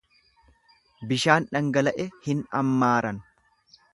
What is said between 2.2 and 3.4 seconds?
hin ammaaran.